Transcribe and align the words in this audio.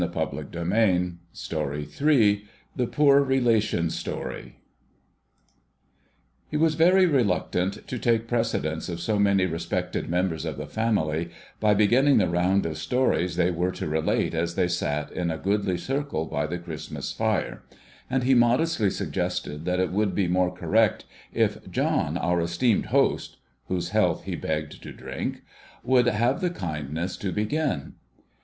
THE 0.01 0.07
POOR 0.07 0.29
RELATION'S 0.31 1.17
STORY 1.31 1.91
y 1.93 2.41
THE 2.75 2.87
POOR 2.87 3.21
RELATION 3.23 3.85
S 3.85 3.93
STORY 3.93 4.55
He 6.49 6.57
was 6.57 6.73
very 6.73 7.05
reluctant 7.05 7.87
to 7.87 7.99
take 7.99 8.27
precedence 8.27 8.89
of 8.89 8.99
so 8.99 9.19
many 9.19 9.45
respected 9.45 10.09
members 10.09 10.43
of 10.43 10.57
the 10.57 10.65
family, 10.65 11.29
by 11.59 11.75
beginning 11.75 12.17
the 12.17 12.27
round 12.27 12.65
of 12.65 12.79
stories 12.79 13.35
they 13.35 13.51
were 13.51 13.69
to 13.73 13.87
relate 13.87 14.33
as 14.33 14.55
they 14.55 14.67
sat 14.67 15.11
in 15.11 15.29
a 15.29 15.37
goodly 15.37 15.77
circle 15.77 16.25
by 16.25 16.47
the 16.47 16.57
Christmas 16.57 17.11
fire; 17.11 17.61
and 18.09 18.23
he 18.23 18.33
modestly 18.33 18.89
suggested 18.89 19.65
that 19.65 19.79
it 19.79 19.91
would 19.91 20.15
be 20.15 20.27
more 20.27 20.49
correct 20.49 21.05
if' 21.31 21.59
John 21.69 22.17
our 22.17 22.41
esteemed 22.41 22.87
host' 22.87 23.37
(whose 23.67 23.89
health 23.89 24.23
he 24.23 24.35
begged 24.35 24.81
to 24.81 24.91
drink) 24.93 25.43
would 25.83 26.07
have 26.07 26.41
the 26.41 26.49
kindness 26.49 27.15
to 27.17 27.31
begin. 27.31 27.93